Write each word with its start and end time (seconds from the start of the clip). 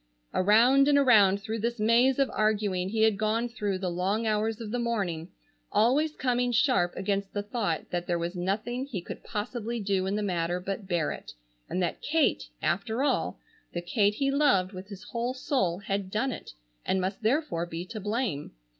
Around 0.33 0.87
and 0.87 0.97
around 0.97 1.43
through 1.43 1.59
this 1.59 1.79
maze 1.79 2.17
of 2.17 2.31
arguing 2.33 2.89
he 2.89 3.03
had 3.03 3.19
gone 3.19 3.47
through 3.47 3.77
the 3.77 3.91
long 3.91 4.25
hours 4.25 4.59
of 4.59 4.71
the 4.71 4.79
morning, 4.79 5.29
always 5.71 6.15
coming 6.15 6.51
sharp 6.51 6.95
against 6.95 7.33
the 7.35 7.43
thought 7.43 7.91
that 7.91 8.07
there 8.07 8.17
was 8.17 8.35
nothing 8.35 8.87
he 8.87 8.99
could 8.99 9.23
possibly 9.23 9.79
do 9.79 10.07
in 10.07 10.15
the 10.15 10.23
matter 10.23 10.59
but 10.59 10.87
bear 10.87 11.11
it, 11.11 11.33
and 11.69 11.83
that 11.83 12.01
Kate, 12.01 12.49
after 12.63 13.03
all, 13.03 13.39
the 13.75 13.81
Kate 13.83 14.15
he 14.15 14.31
loved 14.31 14.71
with 14.73 14.87
his 14.87 15.03
whole 15.03 15.35
soul, 15.35 15.77
had 15.77 16.09
done 16.09 16.31
it 16.31 16.53
and 16.83 16.99
must 16.99 17.21
therefore 17.21 17.67
be 17.67 17.85
to 17.85 17.99
blame. 17.99 18.53